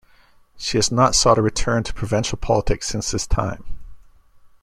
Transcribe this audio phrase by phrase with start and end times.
[0.57, 3.63] She has not sought a return to provincial politics since this time.